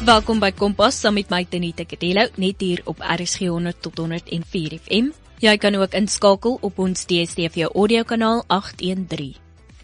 [0.00, 4.78] Welkom by Kompas saam met my Tenita Kadello net hier op RSG 100 tot 104
[4.78, 5.10] FM.
[5.44, 9.34] Jy kan ook inskakel op ons DStv audiokanaal 813.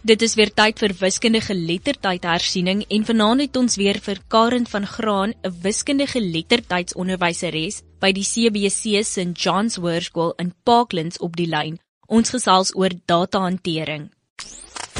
[0.09, 4.65] Dit is weer tyd vir wiskundige lettertyd hersiening en vanaand het ons weer vir Karen
[4.65, 11.49] van Graan, 'n wiskundige lettertydsonderwyseres by die CBC St John's Hoërskool in Parklands op die
[11.49, 11.79] lyn.
[12.09, 14.09] Ons gesels oor datahantering.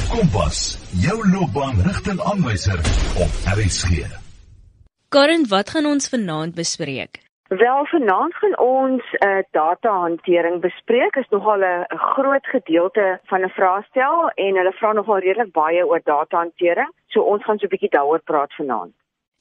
[0.09, 2.79] Kompas, jou loopbaanrigtingaanwyser
[3.17, 4.26] op RSG.
[5.09, 7.21] Karen, wat gaan ons vanaand bespreek?
[7.47, 11.15] Wel, vanaand gaan ons 'n uh, datahantering bespreek.
[11.15, 16.01] Is nogal 'n groot gedeelte van 'n vraestel en hulle vra nogal redelik baie oor
[16.03, 16.91] datahantering.
[17.07, 18.93] So ons gaan so 'n bietjie daaroor praat vanaand.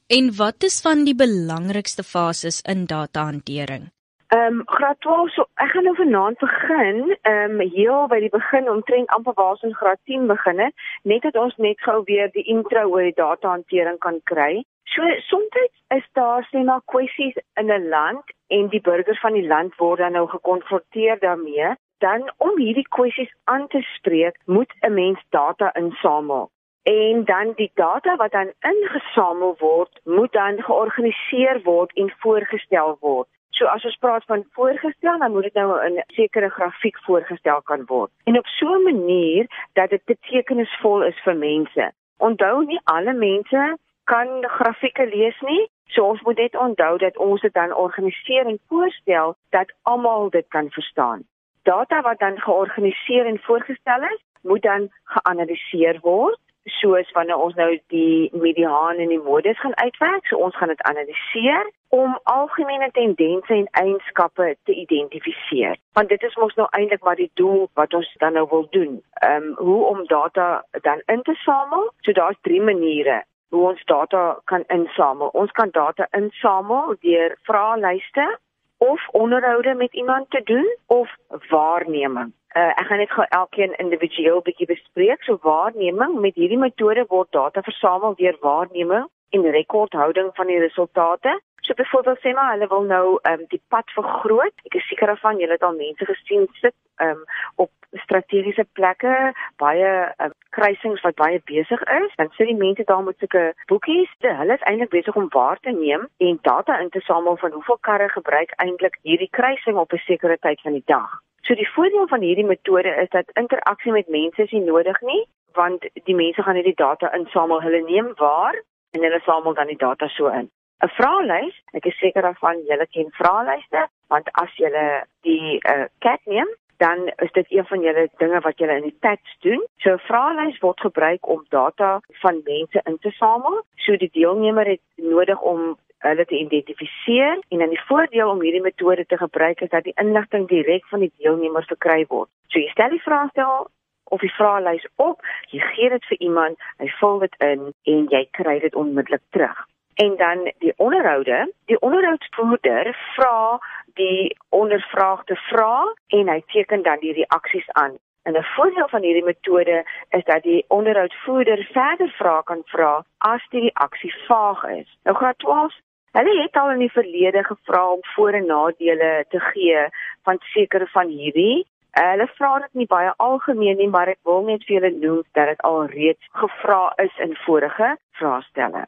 [0.06, 3.90] En wat is van die belangrikste fases in datahantering?
[4.28, 6.96] Ehm um, graad 12 so ek gaan nou vanaand begin
[7.30, 11.22] ehm um, heel by die begin omtrent amper waar ons graad 10 begin het, net
[11.22, 14.64] dat ons net gou weer die intro oor die datahantering kan kry.
[14.94, 15.60] So soms
[15.98, 20.02] is daar sê maar kwessies in 'n land en die burgers van die land word
[20.02, 25.70] dan nou gekonfronteer daarmee, dan om hierdie kwessies aan te spreek, moet 'n mens data
[25.74, 26.50] insamel.
[26.82, 33.28] En dan die data wat dan ingesamel word, moet dan georganiseer word en voorgestel word.
[33.56, 37.62] So as ons praat van voorgestel, dan moet dit nou in 'n sekere grafiek voorgestel
[37.62, 38.10] kan word.
[38.24, 41.92] En op so 'n manier dat dit betekenisvol is vir mense.
[42.18, 45.70] Onthou nie alle mense kan grafieke lees nie.
[45.86, 50.48] So ons moet net onthou dat ons dit dan organiseer en voorstel dat almal dit
[50.48, 51.24] kan verstaan.
[51.62, 57.68] Data wat dan georganiseer en voorgestel is, moet dan geanaliseer word soos wanneer ons nou
[57.92, 63.54] die mediaan en die modes gaan uitwerk, so ons gaan dit analiseer om algemene tendense
[63.54, 65.76] en eienskappe te identifiseer.
[65.92, 69.00] Want dit is mos nou eintlik maar die doel wat ons dan nou wil doen.
[69.22, 71.92] Ehm um, hoe om data dan in te samel?
[72.00, 75.28] So daar's drie maniere hoe ons data kan insamel.
[75.28, 78.38] Ons kan data insamel deur vraelyste
[78.76, 81.14] of onderhoude met iemand te doen of
[81.48, 82.32] waarneming.
[82.56, 85.20] Uh, ek gaan net gou elkeen individueel bietjie bespreek.
[85.26, 91.34] So waarneming met hierdie metode word data versamel deur waarneming en rekordhouding van die resultate.
[91.66, 94.54] So byvoorbeeld sê maar hulle wil nou ehm um, die pad vergroot.
[94.68, 97.24] Ek is seker daarvan julle het al mense gesien sit ehm um,
[97.64, 97.70] op
[98.02, 99.14] strategiese plekke,
[99.62, 99.90] baie
[100.24, 102.14] um, kruisings wat baie besig is.
[102.20, 104.12] Dan sit die mense daar met sulke boekies.
[104.20, 107.78] Hulle is eintlik besig om waar te neem en data in te samel van hoeveel
[107.80, 111.20] karre gebruik eintlik hierdie kruising op 'n sekere tyd van die dag.
[111.42, 115.26] So die voordeel van hierdie metode is dat interaksie met mense is nie nodig nie,
[115.52, 117.62] want die mense gaan hierdie data insamel.
[117.62, 118.54] Hulle neem waar
[118.90, 120.50] en hulle samel dan die data so in.
[120.84, 121.56] 'n vraelys.
[121.72, 124.86] Ek is seker daarvan julle ken vraelyste, want as julle
[125.24, 128.98] die uh, cat neem, dan is dit een van julle dinge wat julle in die
[129.00, 129.62] pads doen.
[129.82, 133.62] So 'n vraelys word gebruik om data van mense in te samel.
[133.76, 138.62] So die deelnemer het nodig om hulle te identifiseer en dan die voordeel om hierdie
[138.62, 142.28] metode te gebruik is dat die inligting direk van die deelnemer verkry word.
[142.48, 143.70] So jy stel die vraestel
[144.04, 148.28] of die vraelys op, jy gee dit vir iemand, hy vul dit in en jy
[148.30, 149.64] kry dit onmiddellik terug
[149.96, 151.52] en dan die onderhoude.
[151.64, 153.58] Die onderhoudsvoerder vra
[153.96, 157.96] die ondervraagde vra en hy teken dan die reaksies aan.
[158.22, 163.46] En 'n voordeel van hierdie metode is dat die onderhoudsvoerder verder vrae kan vra as
[163.50, 164.98] die reaksie vaag is.
[165.04, 165.74] Nou graad 12
[166.18, 169.88] hulle het al in die verlede gevra om voor en nadele te gee
[170.22, 171.66] van sekere van hierdie.
[171.90, 175.46] Hulle vra dit nie baie algemeen nie, maar ek wil net vir julle noem dat
[175.46, 178.86] dit al reeds gevra is in vorige vraestelle.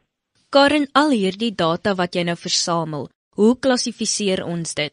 [0.51, 3.03] Karen, al hierdie data wat jy nou versamel,
[3.37, 4.93] hoe klassifiseer ons dit?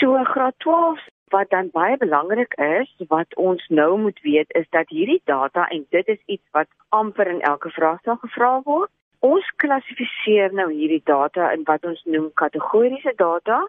[0.00, 4.90] So graad 12 wat dan baie belangrik is, wat ons nou moet weet is dat
[4.90, 8.90] hierdie data en dit is iets wat amper in elke vraestel gevra word.
[9.22, 13.60] Ons klassifiseer nou hierdie data in wat ons noem kategoriese data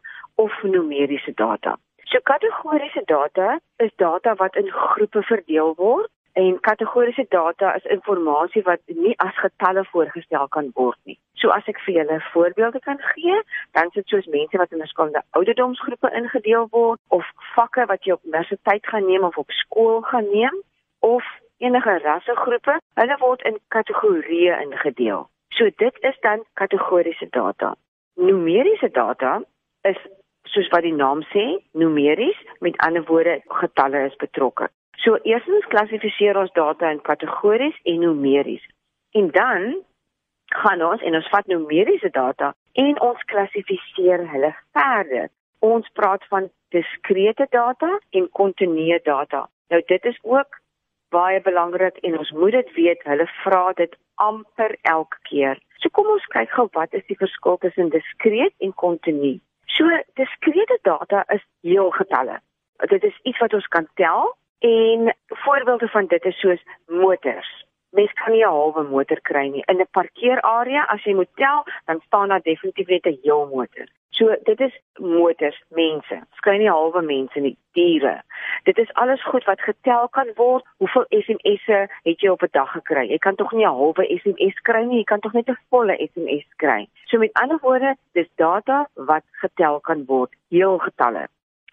[0.41, 1.75] of numeriese data.
[2.09, 8.63] So kategoriese data is data wat in groepe verdeel word En kategoriese data is inligting
[8.63, 11.19] wat nie as getalle voorgestel kan word nie.
[11.33, 13.41] So as ek vir julle voorbeelde kan gee,
[13.75, 18.15] dan is dit soos mense wat in verskillende ouderdomsgroepe ingedeel word of vakke wat jy
[18.15, 20.61] op universiteit gaan neem of op skool gaan neem
[20.99, 25.27] of enige rassegroepe, hulle word in kategorieë ingedeel.
[25.57, 27.75] So dit is dan kategoriese data.
[28.15, 29.41] Numeriese data
[29.87, 29.99] is
[30.51, 31.43] soos wat die naam sê,
[31.77, 34.69] numeries, met ander woorde getalle is betrokke.
[35.01, 38.61] So eerstens klassifiseer ons data in kategories en numeries.
[39.17, 39.63] En dan
[40.61, 45.29] gaan ons en ons vat numeriese data en ons klassifiseer hulle verder.
[45.59, 49.47] Ons praat van diskrete data en kontinue data.
[49.73, 50.59] Nou dit is ook
[51.09, 53.01] baie belangrik en ons moet dit weet.
[53.09, 55.57] Hulle vra dit amper elke keer.
[55.81, 59.39] So kom ons kyk gou wat is die verskil tussen diskreet en kontinu.
[59.65, 59.89] So
[60.19, 62.37] diskrete data is heel getalle.
[62.93, 67.51] Dit is iets wat ons kan tel en voorbeelde van dit is soos motors
[67.91, 69.63] mens kan nie 'n halwe motor kry nie.
[69.65, 73.87] In 'n parkeerarea, as jy moet tel, dan staan daar definitief net 'n heel motor.
[74.09, 76.21] So dit is motors, mense.
[76.31, 78.21] Skry nie halwe mense nie, diere.
[78.63, 80.65] Dit is alles goed wat getel kan word.
[80.77, 83.07] Hoeveel SMS'e het jy op 'n dag gekry?
[83.09, 86.09] Jy kan tog nie 'n halwe SMS kry nie, jy kan tog net 'n volle
[86.13, 86.87] SMS kry.
[87.05, 91.27] So met ander woorde, dis data wat getel kan word, heel getalle.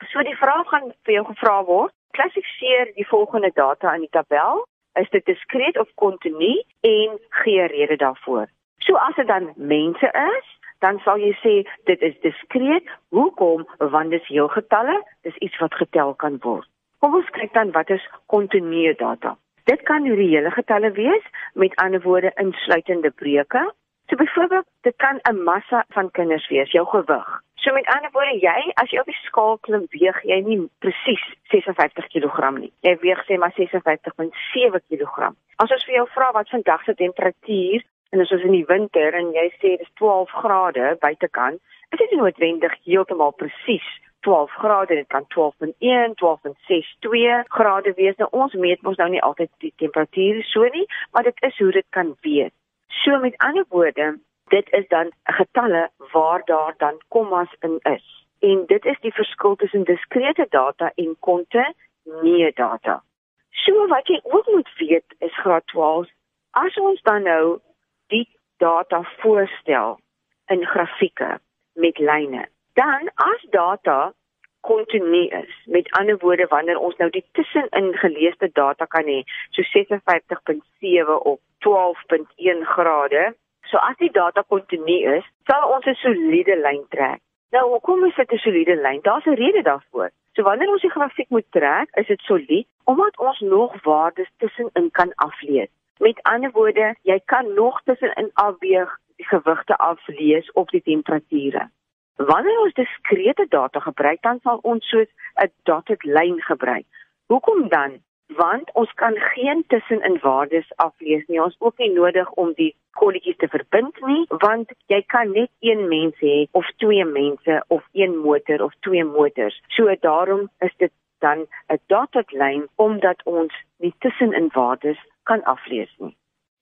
[0.06, 4.66] So die vraag gaan vir jou gevra word, klassifiseer die volgende data in die tabel
[5.00, 8.46] is dit diskreet of kontinu en gee rede daarvoor.
[8.78, 10.46] So as dit dan mense is,
[10.78, 11.54] dan sal jy sê
[11.90, 12.86] dit is diskreet.
[13.14, 13.66] Hoekom?
[13.78, 16.68] Want dit is heel getalle, dis iets wat getel kan word.
[16.98, 19.36] Kom ons kyk dan wat is kontinu data.
[19.70, 21.24] Dit kan reële getalle wees,
[21.54, 23.72] met ander woorde insluitende breuke.
[24.08, 27.42] So byvoorbeeld, dit kan 'n massa van kinders wees, jou gewig.
[27.58, 31.22] So met ander woorde, jy as jy op die skaal klim, weeg jy nie presies
[31.50, 32.72] 56 kg nie.
[32.86, 35.32] Jy weeg sê maar 56.7 kg.
[35.58, 39.16] As ons vir jou vra wat vandag se temperatuur en as ons in die winter
[39.18, 41.58] en jy sê dit is 12 grade buitekant,
[41.90, 43.88] is dit nie noodwendig heeltemal presies
[44.26, 48.16] 12 grade, dit kan 12.1, 12.62 grade wees.
[48.22, 51.70] Nou ons meet mos nou nie altyd die temperatuur so nie, maar dit is hoe
[51.74, 52.54] dit kan wees.
[53.02, 58.26] So met ander woorde, dit is dan getalle waar daar dan kommas in is.
[58.38, 63.02] En dit is die verskil tussen diskrete data en kontinuïe data.
[63.50, 66.08] So wat jy ook moet weet is graad 12
[66.50, 67.58] as ons dan nou
[68.06, 69.98] die data voorstel
[70.46, 71.40] in grafieke
[71.72, 74.12] met lyne, dan as data
[74.60, 75.52] kontinu is.
[75.64, 81.40] Met ander woorde wanneer ons nou die tussenin geleesde data kan hê, so 56.7 op
[81.66, 83.34] 12.1 grade
[83.70, 87.20] So as die data kontinu is, sal ons 'n soliede lyn trek.
[87.52, 89.00] Nou, hoekom is dit 'n soliede lyn?
[89.02, 90.10] Daar's 'n rede daarvoor.
[90.34, 94.90] So wanneer ons die grafiek moet trek, is dit solied omdat ons nog waardes tussenin
[94.90, 95.68] kan aflees.
[95.98, 101.70] Met ander woorde, jy kan nog tussenin afweeg die gewigte aflees op die temperature.
[102.16, 106.86] Wanneer ons diskrete data gebruik, dan sal ons soos 'n dotted lyn gebruik.
[107.26, 108.00] Hoekom dan?
[108.36, 111.42] want ons kan geen tussenin waardes aflees nie.
[111.42, 115.86] Ons ook nie nodig om die kolletjies te verbind nie, want jy kan net een
[115.92, 119.56] mens hê of twee mense of een motor of twee motors.
[119.76, 120.92] So daarom is dit
[121.24, 126.16] dan 'n dotted line omdat ons nie tussenin waardes kan aflees nie.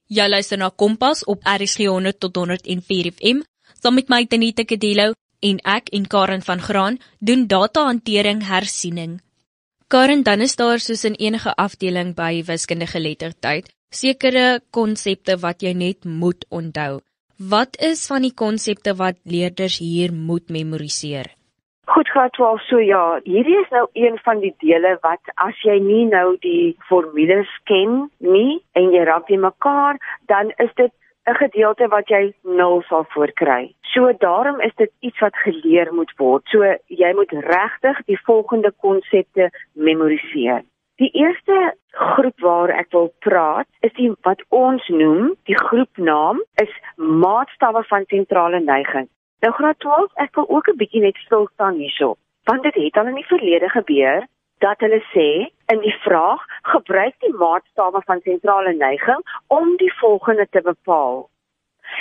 [0.07, 3.39] Jy luister na Kompas op RSG 100 tot 104 FM.
[3.83, 9.21] Saam met my Tenita Kedelo en ek en Karen van Graan doen datahantering hersiening.
[9.89, 15.73] Karen, dan is daar soos in enige afdeling by wiskundige lettertyd sekere konsepte wat jy
[15.75, 17.01] net moet onthou.
[17.39, 21.29] Wat is van die konsepte wat leerders hier moet memoriseer?
[21.87, 25.77] Goed, graad 12 so ja, hierdie is nou een van die dele wat as jy
[25.79, 30.93] nie nou die formules ken nie en jy raak die mekaar, dan is dit
[31.27, 33.75] 'n gedeelte wat jy nul sal voorkry.
[33.93, 36.43] So daarom is dit iets wat geleer moet word.
[36.51, 40.63] So jy moet regtig die volgende konsepte memoriseer.
[40.97, 46.73] Die eerste groep waar ek wil praat is die wat ons noem, die groepnaam is
[46.97, 49.09] maatstawwe van sentrale neiging.
[49.45, 52.17] Nou graad 12, ek wil ook 'n bietjie net stil staan hierso,
[52.49, 54.25] want dit het al in die verlede gebeur
[54.65, 60.47] dat hulle sê in die vraag gebruik die maatstawwe van sentrale neiging om die volgende
[60.51, 61.29] te bepaal.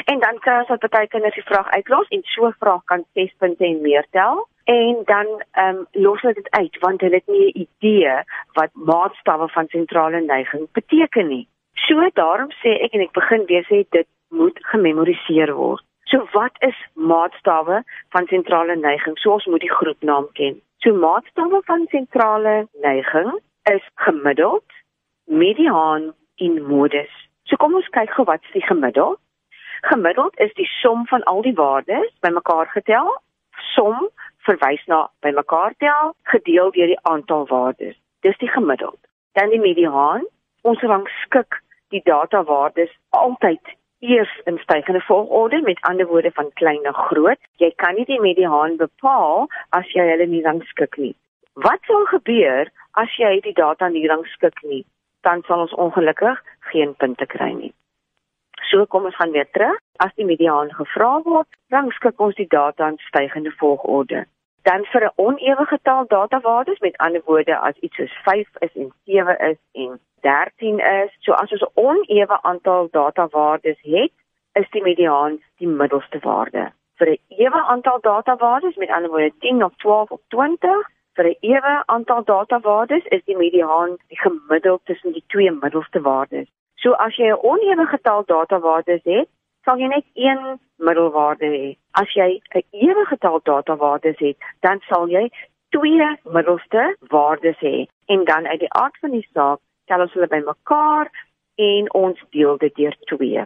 [0.05, 3.03] En dan kry ons dat baie kinders die vraag uitlos en so 'n vraag kan
[3.13, 7.15] 6 punte en meer tel en dan ehm um, los hulle dit uit want hulle
[7.15, 8.13] het nie 'n idee
[8.53, 11.47] wat maatstawwe van sentrale neiging beteken nie.
[11.73, 15.83] So daarom sê ek en ek begin weer sê dit moet gememoriseer word.
[16.03, 19.17] So wat is maatstawwe van sentrale neiging?
[19.17, 20.61] So ons moet die groepnaam ken.
[20.77, 24.65] So maatstawwe van sentrale neiging is gemiddeld,
[25.25, 27.13] mediaan en modus.
[27.43, 29.19] So kom ons kyk gou wat is die gemiddeld?
[29.81, 33.09] Gemiddeld is die som van al die waardes bymekaar getel.
[33.73, 34.09] Som
[34.47, 37.97] verwys na bymekaar tel gedeel deur die aantal waardes.
[38.25, 38.99] Dis die gemiddeld.
[39.37, 40.25] Dan die mediaan.
[40.61, 41.61] Ons rangskik
[41.93, 47.39] die datawaardes altyd eers in stygende volgorde met ander woorde van klein na groot.
[47.61, 51.13] Jy kan nie die mediaan bepaal as jy hulle nie rangskik nie.
[51.53, 52.69] Wat sal gebeur
[53.01, 54.83] as jy die data nie rangskik nie?
[55.21, 57.73] Dan sal ons ongelukkig geen punte kry nie.
[58.69, 59.77] So kom ons gaan weer terug.
[60.03, 64.25] As die mediaan gevra word, rangskik ons die data in stygende volgorde.
[64.65, 68.93] Dan vir 'n onewe getal datawaardes, met ander woorde as iets soos 5 is en
[69.05, 74.11] 7 is en 13 is, so as ons 'n onewe aantal datawaardes het,
[74.53, 76.71] is die mediaan die middelste waarde.
[76.97, 81.37] Vir 'n ewe aantal datawaardes, met ander woorde 10 of 12 of 20, vir 'n
[81.39, 86.47] ewe aantal datawaardes is die mediaan die gemiddeld tussen die twee middelste waardes.
[86.75, 89.29] So as jy 'n onewe getal datawaardes het,
[89.65, 91.67] sal jy net een middelwaarde hê.
[91.91, 95.29] As jy 'n ewe getal datawaardes het, dan sal jy
[95.69, 100.27] twee middelste waardes hê en dan uit die aard van die saak tel ons hulle
[100.27, 101.09] bymekaar
[101.55, 103.45] en ons deel dit deur 2.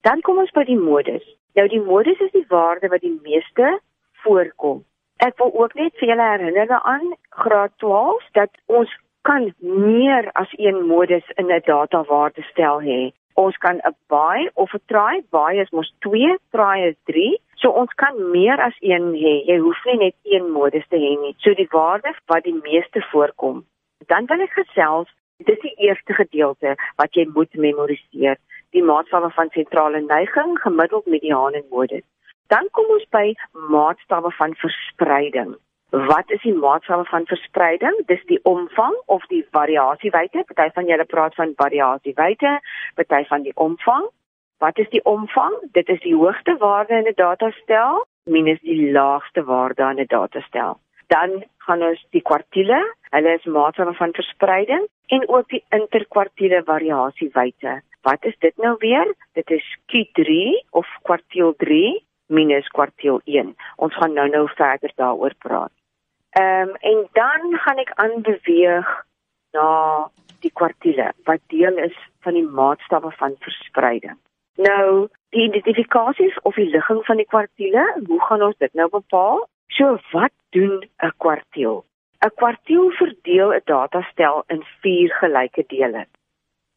[0.00, 1.24] Dan kom ons by die modus.
[1.54, 3.78] Nou die modus is die waarde wat die meeste
[4.24, 4.84] voorkom.
[5.16, 8.90] Ek wil ook net vir julle herinner aan graad 12 dat ons
[9.22, 13.12] kan meer as een modus in 'n datawaarde stel hê.
[13.34, 17.38] Ons kan 'n buy of 'n try, buy is mos 2, try is 3.
[17.56, 19.34] So ons kan meer as een hê.
[19.46, 21.34] Jy hoef nie net een modus te hê nie.
[21.38, 23.64] So die waarde wat die meeste voorkom.
[24.06, 28.36] Dan wil ek gesels, dit is die eerste gedeelte wat jy moet memoriseer
[28.70, 32.02] die maatstawwe van sentrale neiging, gemiddeld mediaan en modus.
[32.46, 33.34] Dan kom ons by
[33.70, 35.54] maatstawwe van verspreiding.
[35.94, 38.00] Wat is die maatstawwe van verspreiding?
[38.06, 40.42] Dis die omvang of die variasiewyte.
[40.48, 42.54] Party van julle praat van variasiewyte,
[42.94, 44.08] party van die omvang.
[44.58, 45.54] Wat is die omvang?
[45.76, 50.80] Dit is die hoogste waarde in 'n datastel minus die laagste waarde in 'n datastel.
[51.06, 57.82] Dan gaan ons die kwartiele, hulle is maatstawwe van verspreiding en ook die interkwartiele variasiewyte.
[58.02, 59.14] Wat is dit nou weer?
[59.32, 60.28] Dit is Q3
[60.70, 63.56] of kwartiel 3 minus kwartiel 1.
[63.76, 65.72] Ons gaan nou-nou verder daaroor praat.
[66.34, 68.88] Ehm um, en dan gaan ek aanbeweeg
[69.54, 69.68] na
[70.40, 74.18] die kwartiele wat deel is van die maatstawwe van verspreiding.
[74.56, 79.46] Nou, die identifikasies of die ligging van die kwartiele, hoe gaan ons dit nou bepaal?
[79.78, 81.84] So wat doen 'n kwartiel?
[82.24, 86.06] 'n Kwartiel verdeel 'n datastel in 4 gelyke dele.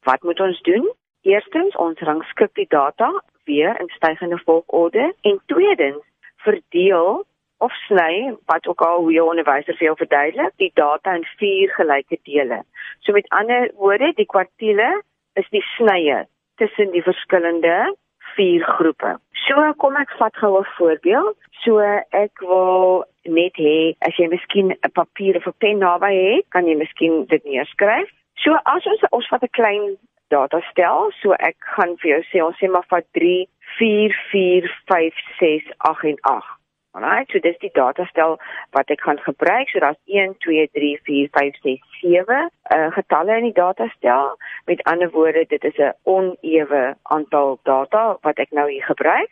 [0.04, 0.86] Wat moet ons doen?
[1.22, 6.04] Eerstens, ons rangskik die data weer in stygende volgorde en tweedens,
[6.36, 7.26] verdeel
[7.58, 11.72] of sny wat ook al hoe jou onderwyser vir jou verduidelik, die data in vier
[11.76, 12.62] gelyke dele.
[13.06, 14.90] So met ander woorde, die kwartiele
[15.34, 16.26] is die snye
[16.62, 17.96] tussen die verskillende
[18.36, 19.18] vier groepe.
[19.48, 21.38] So kom ek vat gou 'n voorbeeld.
[21.64, 21.80] So
[22.12, 26.68] ek wil net hê as jy miskien 'n papier of 'n pen naby het, kan
[26.68, 28.10] jy miskien dit neerskryf.
[28.36, 29.98] So as ons ons vat 'n klein
[30.30, 31.12] data stel.
[31.22, 33.48] So ek gaan vir jou sê ons sê maar vat 3
[33.78, 36.58] 4 4 5 6 8 en 8.
[36.98, 38.40] Alright, so dis die data stel
[38.74, 39.70] wat ek gaan gebruik.
[39.70, 42.38] So daar's 1 2 3 4 5 6 7
[42.74, 44.32] uh getalle in die data stel.
[44.66, 49.30] Met ander woorde, dit is 'n onewe aantal data wat ek nou hier gebruik.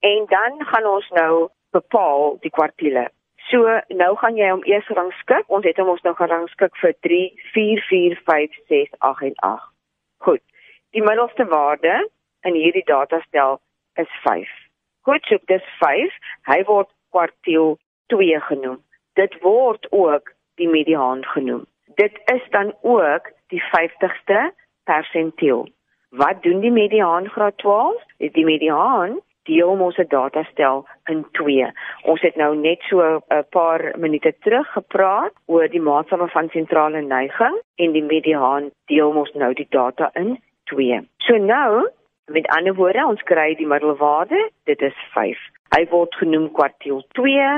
[0.00, 3.10] En dan gaan ons nou bepaal die kwartiele.
[3.50, 5.44] So nou gaan jy hom eers rangskik.
[5.46, 9.68] Ons het hom ons nou gerangskik vir 3 4 4 5 6 8 en 8.
[10.16, 10.42] Goed.
[10.90, 12.08] Die middelste waarde
[12.40, 13.60] in hierdie datastel
[13.94, 14.59] is 5.
[15.04, 16.12] So dis 5.
[16.50, 17.78] Hy word kwartiel
[18.12, 18.78] 2 genoem.
[19.14, 21.66] Dit word ook die mediaan genoem.
[21.96, 24.50] Dit is dan ook die 50ste
[24.84, 25.68] persentiel.
[26.10, 28.02] Wat doen die mediaan graad 12?
[28.18, 31.72] Die mediaan deel ons 'n datastel in 2.
[32.02, 37.00] Ons het nou net so 'n paar minute terug gepraat oor die maatstawwe van sentrale
[37.00, 41.08] neiging en die mediaan deel ons nou die data in 2.
[41.18, 41.88] So nou,
[42.30, 45.38] met ander woorde, ons kry die middelwaarde, dit is 5.
[45.74, 47.50] Hy word genoem kwartiel 2.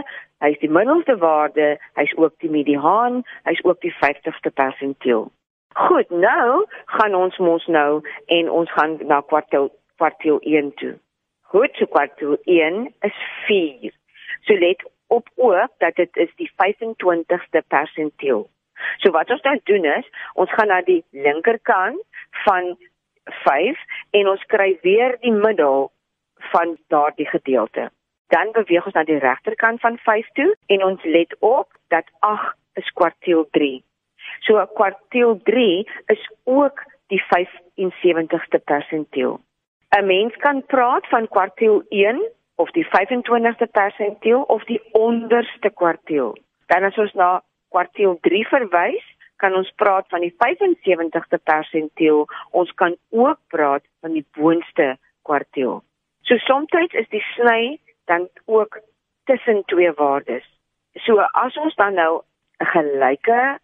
[0.42, 5.28] Hy's die middelste waarde, hy's ook die mediaan, hy's ook die 50ste persentiel.
[5.86, 6.64] Goed, nou
[6.98, 8.02] gaan ons mos nou
[8.36, 10.96] en ons gaan na kwartiel kwartiel 1 toe.
[11.52, 13.92] Goed, so kwartiel 1 is 4.
[14.48, 18.48] So let op ook dat dit is die 25ste persentiel.
[18.98, 22.00] So wat ons dan doen is, ons gaan na die linkerkant
[22.44, 22.74] van
[23.24, 23.78] 5
[24.10, 25.90] en ons kry weer die middel
[26.52, 27.90] van daardie gedeelte.
[28.26, 32.56] Dan beweeg ons na die regterkant van 5 toe en ons let op dat 8
[32.80, 33.82] is kwartiel 3.
[34.46, 39.40] So kwartiel 3 is ook die 75ste persentiel.
[39.96, 42.22] 'n Mens kan praat van kwartiel 1
[42.54, 46.36] of die 25ste persentiel of die onderste kwartiel.
[46.66, 49.04] Dan as ons na kwartiel 3 verwys,
[49.42, 52.26] kan ons praat van die 75ste persentiel.
[52.50, 54.94] Ons kan ook praat van die boonste
[55.26, 55.80] kwartiel.
[56.22, 57.78] So soms is die sny
[58.10, 58.78] dan ook
[59.30, 60.46] tussen twee waardes.
[61.04, 62.22] So as ons dan nou
[62.60, 63.58] 'n gelyke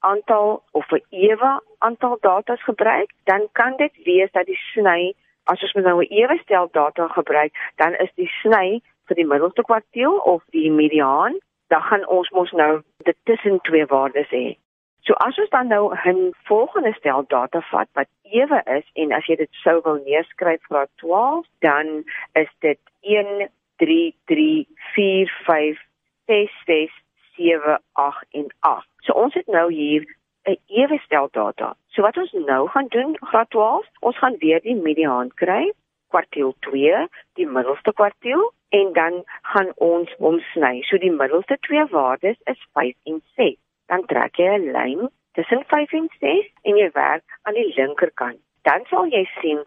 [0.00, 5.14] aantal of 'n ewe aantal datas gebruik, dan kan dit wees dat die sny
[5.44, 9.62] as ons nou 'n ewe stel data gebruik, dan is die sny vir die middelste
[9.62, 11.40] kwartiel of die mediaan
[11.74, 14.56] dan gaan ons mos nou dit tussen twee waardes hê.
[15.06, 19.26] So as ons dan nou 'n volgende stel data vat wat ewe is en as
[19.26, 25.78] jy dit sou wil neerskryf vir 12, dan is dit 1 3 3 4 5
[26.26, 26.92] 6 6
[27.36, 28.88] 7 8 en 8.
[29.02, 30.04] So ons het nou hier
[30.46, 31.76] 'n ewe stel data.
[31.88, 35.72] So wat ons nou gaan doen, graad 12, ons gaan weer die mediaan kry,
[36.08, 40.82] kwartiel 2, die middelste kwartiel en dan gaan ons hom sny.
[40.82, 43.63] So die middelste twee waardes is 5 en 6.
[43.86, 48.40] Dan trek jy 'n lyn tussen 5 en 6 en jy werk aan die linkerkant.
[48.62, 49.64] Dan sal jy sien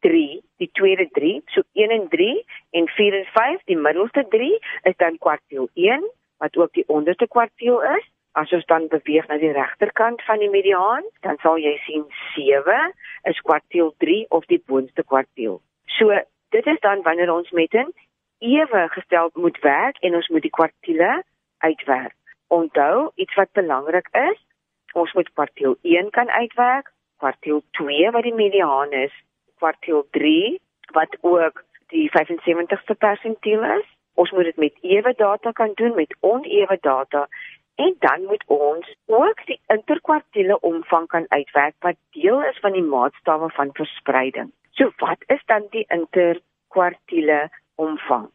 [0.00, 4.58] 3, die tweede 3, so 1 en 3 en 4 en 5, die middelste 3
[4.82, 6.06] is dan kwartiel 1
[6.38, 8.06] wat ook die onderste kwartiel is.
[8.32, 12.04] As ons dan beweeg na die regterkant van die mediaan, dan sal jy sien
[12.36, 12.92] 7
[13.30, 15.58] is kwartiel 3 of die boonste kwartiel.
[15.98, 16.14] So
[16.54, 17.90] dit is dan wanneer ons met 'n
[18.38, 21.22] ewe gestel moet werk en ons moet die kwartiele
[21.58, 22.17] uitwerk.
[22.48, 24.38] Onthou, iets wat belangrik is,
[24.92, 29.14] ons moet kwartiel 1 kan uitwerk, kwartiel 2 wat die mediaan is,
[29.56, 30.60] kwartiel 3
[30.96, 33.86] wat ook die 75ste persentiel is.
[34.14, 37.28] Ons moet dit met ewe data kan doen met onewe data
[37.78, 42.82] en dan moet ons ook die interkwartiele omvang kan uitwerk wat deel is van die
[42.82, 44.50] maatstawwe van verspreiding.
[44.70, 48.26] So wat is dan die interkwartiele omvang?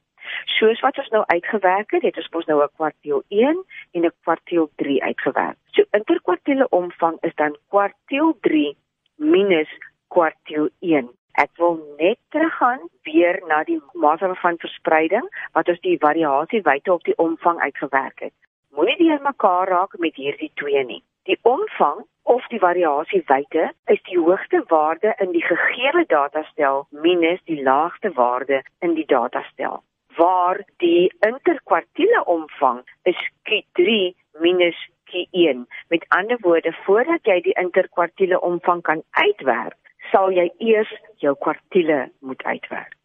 [0.46, 4.12] Soos wat ons nou uitgewerk het, het ons mos nou 'n kwartiel 1 en 'n
[4.22, 5.58] kwartiel 3 uitgewerk.
[5.72, 8.78] So interkwartiele omvang is dan kwartiel 3
[9.16, 9.70] minus
[10.08, 11.10] kwartiel 1.
[11.34, 17.04] Ek wil net teruggaan weer na die maatstawwe van verspreiding wat ons die variasiewyte op
[17.04, 18.34] die omvang uitgewerk het.
[18.70, 21.04] Moenie deur mekaar raak met hierdie twee nie.
[21.24, 27.62] Die omvang of die variasiewyte is die hoogste waarde in die gegee datastel minus die
[27.64, 29.84] laagste waarde in die datastel.
[30.18, 34.80] Waar die interkwartiele omvang is Q3 minus
[35.14, 35.66] Q1.
[35.90, 39.78] Met ander woorde, voordat jy die interkwartiele omvang kan uitwerk,
[40.12, 40.92] sal jy eers
[41.24, 42.98] jou kwartiele moet uitwerk.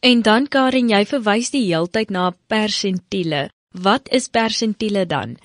[0.00, 3.48] En dan Karen, jy verwys die heeltyd na persentiele.
[3.84, 5.36] Wat is persentiele dan?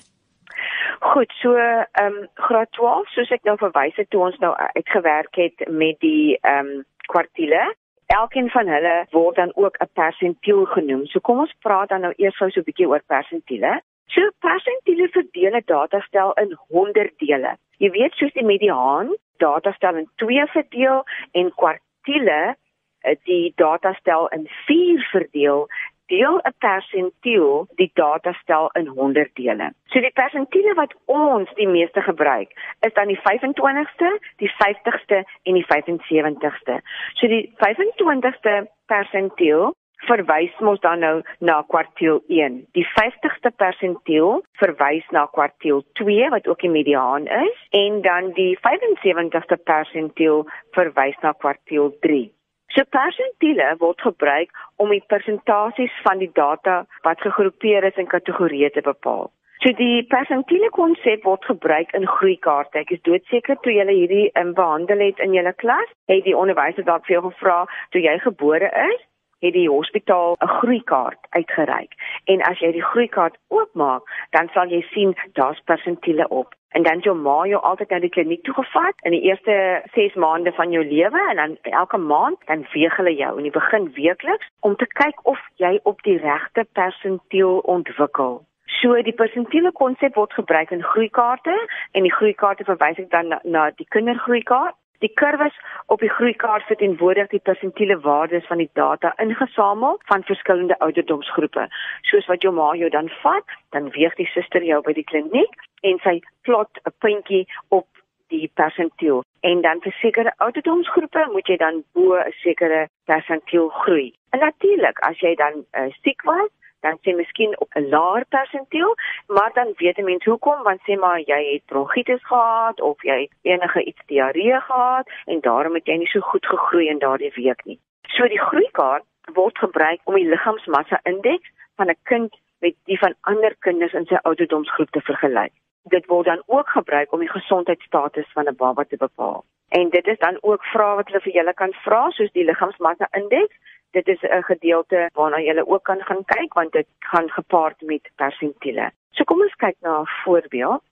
[1.12, 2.16] Goed, so ehm um,
[2.48, 6.72] graad 12, soos ek nou verwys het toe ons nou uitgewerk het met die ehm
[6.72, 7.62] um, kwartiele,
[8.06, 11.06] elkeen van hulle word dan ook 'n persentiel genoem.
[11.06, 13.80] So kom ons praat dan nou eers gou so 'n bietjie oor persentiele.
[14.06, 17.56] So persentiele verdeel 'n datastel in 100 dele.
[17.78, 22.56] Jy weet soos die mediaan datastel in 2 verdeel en kwartiele
[23.00, 25.68] eh, die datastel in 4 verdeel
[26.06, 29.72] deel 'n persentiel die datastel in 100 dele.
[29.86, 35.54] So die persentiele wat ons die meeste gebruik is dan die 25ste, die 50ste en
[35.54, 36.80] die 75ste.
[37.14, 39.74] So die 25ste persentiel
[40.06, 42.58] verwys mos dan nou na kwartiel 1.
[42.76, 48.58] Die 50ste persentiel verwys na kwartiel 2 wat ook die mediaan is en dan die
[48.68, 52.35] 75ste persentiel verwys na kwartiel 3.
[52.76, 58.68] So persentiele word gebruik om die persentasies van die data wat gegroepeer is in kategorieë
[58.74, 59.30] te bepaal.
[59.64, 62.82] So die persentiele konsep word gebruik in groeikaarte.
[62.82, 66.84] Ek is doodseker toe julle hierdie in behandel het in julle klas, het die onderwyser
[66.84, 67.62] dalk vir jou gevra
[67.96, 69.00] toe jy gebore is,
[69.40, 71.96] het die hospitaal 'n groeikaart uitgereik.
[72.26, 74.04] En as jy die groeikaart oopmaak,
[74.36, 76.52] dan sal jy sien daar's persentiele op.
[76.76, 79.54] En dan jou ma jou altyd na die kliniek toe gevat in die eerste
[79.94, 83.54] 6 maande van jou lewe en dan elke maand dan weeg hulle jou in die
[83.54, 88.42] begin weekliks om te kyk of jy op die regte persentiel ontwikkel.
[88.80, 91.56] So die persentiele konsep word gebruik in groeikaarte
[91.92, 95.56] en die groeikaarte verwys ek dan na, na die kindergroeikaart Die kurwes
[95.86, 101.68] op die groeikaart verteenwoordig die persentiele waardes van die data ingesamel van verskillende ouderdomsgroepe.
[102.02, 105.54] Soos wat jou ma jou dan vat, dan weeg die suster jou by die kliniek
[105.82, 107.86] en sy plot 'n puntjie op
[108.28, 109.22] die persentiel.
[109.40, 114.14] En dan vir sekere ouderdomsgroepe moet jy dan bo 'n sekere persentiel groei.
[114.30, 116.50] En natuurlik, as jy dan uh, siek was,
[116.86, 118.94] dan sê miskien op 'n laer persentiel,
[119.26, 123.18] maar dan weet 'n mens hoekom, want sê maar jy het bronkietis gehad of jy
[123.20, 127.32] het enige iets diarree gehad en daarom het jy nie so goed gegroei in daardie
[127.34, 127.78] week nie.
[128.16, 133.14] So die groeikaart word gebruik om die liggaamsmassa indeks van 'n kind met die van
[133.20, 135.52] ander kinders in sy ouderdomsgroep te vergelyk.
[135.82, 139.44] Dit word dan ook gebruik om die gesondheidsstatus van 'n baba te bepaal.
[139.68, 143.08] En dit is dan ook vrae wat hulle vir julle kan vra soos die liggaamsmassa
[143.12, 143.56] indeks
[143.96, 148.10] dit is 'n gedeelte waarna jy ook kan gaan kyk want dit gaan gepaard met
[148.16, 148.90] persentiele.
[149.10, 150.82] So kom ons kyk na 'n voorbeeld.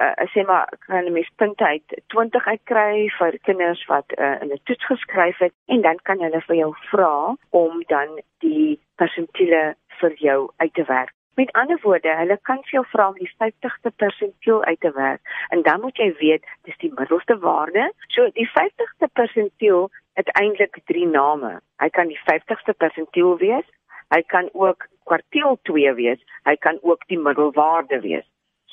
[0.00, 4.48] Uh, sê maar kan 'n mens punte uit 20 uitkry vir kinders wat uh, in
[4.52, 9.74] 'n toets geskryf het en dan kan hulle vir jou vra om dan die persentiele
[10.00, 11.14] vir jou uit te werk.
[11.34, 15.20] Met ander woorde, hulle kan vir jou vra om die 50ste persentiel uit te werk
[15.54, 17.86] en dan moet jy weet dis die middelste waarde.
[18.14, 19.88] So die 50ste persentiel
[20.18, 21.60] het eintlik drie name.
[21.82, 23.68] Hy kan die 50ste persentiel wees,
[24.14, 28.26] hy kan ook kwartiel 2 wees, hy kan ook die middelwaarde wees.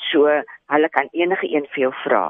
[0.09, 0.25] So
[0.73, 2.25] hulle kan enige een vir jou vra.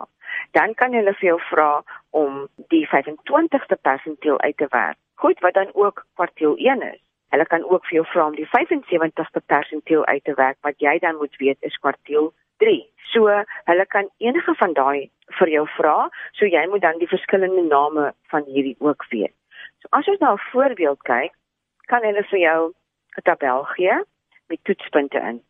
[0.52, 1.72] Dan kan hulle vir jou vra
[2.12, 5.00] om die 25ste persentiel uit te werk.
[5.16, 7.07] Goed, wat dan ook kwartiel 1 is.
[7.30, 10.98] Hulle kan ook vir jou vra om die 75ste persentiel uit te werk wat jy
[11.04, 12.78] dan moet weet is kwartiel 3.
[13.12, 13.28] So
[13.70, 15.10] hulle kan enige van daai
[15.40, 19.36] vir jou vra, so jy moet dan die verskillende name van hierdie ook weet.
[19.82, 21.34] So as ons nou 'n voorbeeld kyk,
[21.88, 22.74] kan hulle vir jou
[23.18, 23.96] 'n tabel gee
[24.48, 25.42] met toetspunte in.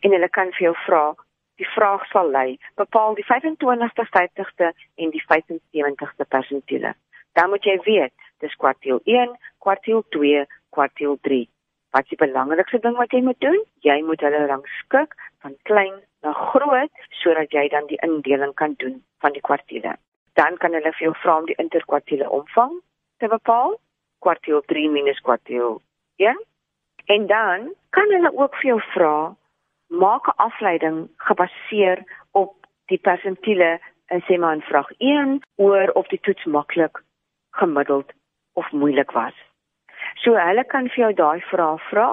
[0.00, 1.14] En hulle kan vir jou vra,
[1.56, 6.94] die vraag sal lei, bepaal die 25ste, 50ste en die 75ste persentiele.
[7.32, 10.44] Dan moet jy weet, dis kwartiel 1, kwartiel 2,
[10.76, 11.48] kwartiel 3.
[11.90, 13.58] Wat is die belangrikste ding wat jy moet doen?
[13.86, 19.00] Jy moet hulle rangskik van klein na groot sodat jy dan die indeling kan doen
[19.24, 19.96] van die kwartiele.
[20.38, 22.78] Dan kan hulle vir jou vra om die interkwartiele omvang
[23.18, 23.74] te bepaal.
[24.22, 25.80] Kwartiel 3 minus kwartiel
[26.22, 26.38] 1
[27.10, 29.36] En dan kan hulle ook vir jou vra
[29.86, 31.98] maak 'n afleiding gebaseer
[32.30, 32.54] op
[32.86, 37.02] die persentiele in sê maar in vraag 1 oor of die toets maklik,
[37.50, 38.12] gemiddeld
[38.52, 39.36] of moeilik was.
[40.22, 42.08] So hulle kan vir jou daai vrae vra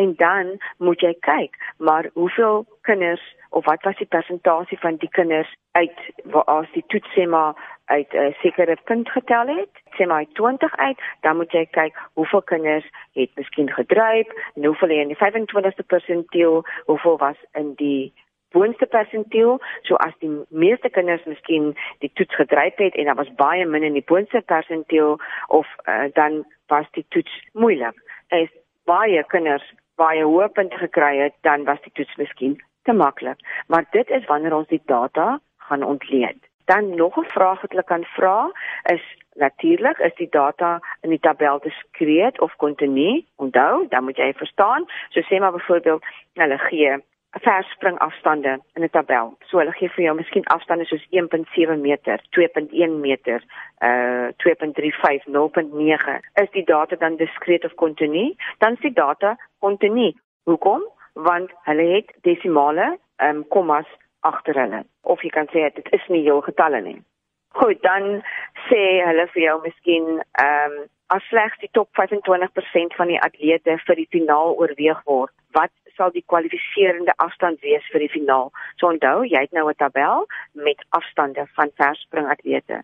[0.00, 3.22] en dan moet jy kyk, maar hoeveel kinders
[3.54, 6.00] of wat was die persentasie van die kinders uit
[6.34, 10.24] waar as die toets sê maar uit 'n uh, sekere punt getel het, sê maar
[10.32, 15.22] 20 uit, dan moet jy kyk hoeveel kinders het miskien gedryf, en hoeveel in die
[15.24, 18.12] 25ste persentiel, hoeveel was in die
[18.56, 21.72] boonste persentiel, so as die meeste kinders miskien
[22.04, 26.06] die toets gedryf het en daar was baie min in die boonste persentiel of uh,
[26.18, 27.98] dan was die toets moeilik.
[28.30, 28.52] As
[28.88, 29.66] baie kinders
[30.00, 33.38] baie hoë punte gekry het, dan was die toets miskien te maklik.
[33.70, 35.38] Maar dit is wanneer ons die data
[35.68, 36.40] gaan ontleed.
[36.64, 38.50] Dan nog 'n vraag wat hulle kan vra
[38.92, 43.24] is natuurlik is die data in die tabel diskreet of kontinu.
[43.36, 44.84] Onthou, dan moet jy verstaan.
[45.08, 47.02] So sê maar byvoorbeeld hulle gee
[47.42, 49.36] verspring afstande in 'n tabel.
[49.46, 53.42] So hulle gee vir jou miskien afstande soos 1.7 meter, 2.1 meter,
[53.80, 56.20] uh 2.35, 0.9.
[56.42, 58.34] Is die data dan diskreet of kontinu?
[58.58, 60.12] Dan is die data kontinu.
[60.44, 60.82] Hoekom?
[61.12, 63.86] Want hulle het desimale, ehm um, kommas
[64.20, 64.84] agter hulle.
[65.00, 67.02] Of jy kan sê dit is nie heel getalle nie.
[67.48, 68.22] Goed, dan
[68.68, 73.76] sê hulle vir jou miskien ehm um, as slegs die top 25% van die atlete
[73.86, 78.50] vir die finaal oorweeg word, wat sal die kwalifiserende afstand wees vir die finaal?
[78.76, 82.82] So onthou, jy het nou 'n tabel met afstande van verspringatlete.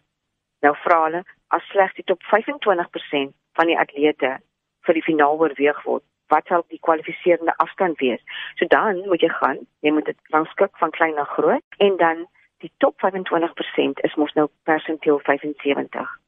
[0.61, 4.39] Nou vra hulle as slegs die top 25% van die atlete
[4.87, 8.23] vir die finaal oorweeg word, wat sal die kwalifiserende afstand wees?
[8.59, 12.27] So dan moet jy gaan, jy moet dit rangskik van klein na groot en dan
[12.65, 16.19] die top 25% is mos nou persentieel 75.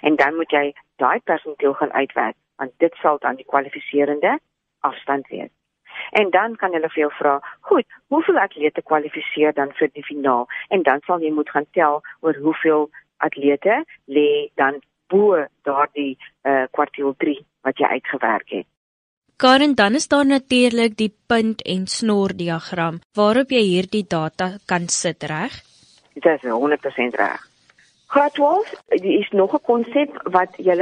[0.00, 0.66] En dan moet jy
[1.02, 4.38] daai persentieel gaan uitwerk want dit sal dan die kwalifiserende
[4.84, 5.52] afstand wees.
[6.10, 10.48] En dan kan hulle vir jou vra, "Goed, hoeveel atlete kwalifiseer dan vir die finaal?"
[10.68, 16.64] En dan sal jy moet gaan tel oor hoeveel atlete lê dan bo daardie uh,
[16.70, 18.66] kwartiel 3 wat jy uitgewerk het.
[19.40, 24.88] Karen, dan is daar natuurlik die punt en snor diagram waarop jy hierdie data kan
[24.88, 25.62] sit, reg?
[26.14, 27.46] Dit is 100% reg.
[28.12, 30.76] Graad 12 is nog 'n konsep wat jy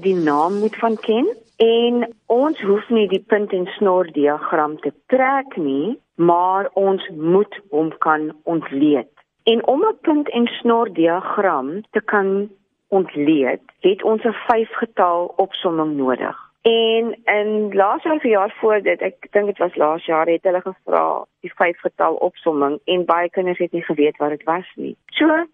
[0.00, 1.26] die naam moet van ken
[1.62, 7.58] en ons hoef nie die punt en snor diagram te trek nie, maar ons moet
[7.70, 9.10] hom kan ontleed.
[9.50, 12.50] En om 'n punt en snor diagram te kan
[12.88, 16.36] ontleed, het ons 'n vyf getal opsomming nodig.
[16.62, 21.24] En in laas jaar voor dit, ek dink dit was laas jaar het hulle gevra
[21.40, 24.96] die vyf getal opsomming en baie kinders het nie geweet wat dit was nie.
[25.06, 25.46] So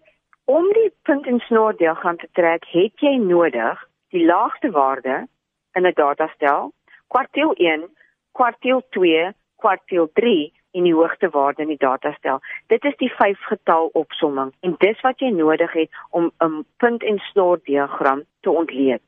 [0.45, 5.27] om die punt en snor diagram te trek, het jy nodig die laagste waarde
[5.73, 6.71] in 'n datastel,
[7.07, 7.89] kwartiel 1,
[8.31, 12.39] kwartiel 2, kwartiel 3 en die hoogste waarde in die datastel.
[12.67, 17.03] Dit is die vyf getal opsomming en dis wat jy nodig het om 'n punt
[17.03, 19.01] en snor diagram te ontleed.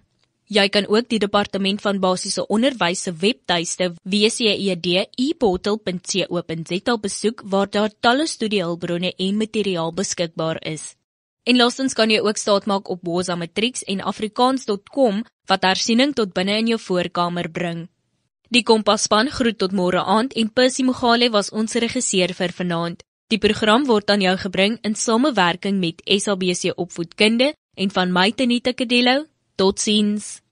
[0.48, 8.28] Jy kan ook die departement van basiese onderwys se webtuiste wced.eportal.co.za besoek waar daar talle
[8.28, 10.97] studiehulpbronne en materiaal beskikbaar is.
[11.48, 16.58] En laastens kan jy ook staatmaak op Boza Matrix en afrikaans.com wat hersiening tot binne
[16.60, 17.86] in jou voorkamer bring.
[18.52, 23.04] Die Kompas span groet tot môre aand en Percy Mogale was ons regisseur vir vanaand.
[23.32, 28.72] Die program word aan jou gebring in samewerking met SABC Opvoedkunde en van my Tenita
[28.72, 29.26] Kadello.
[29.56, 30.47] Totsiens.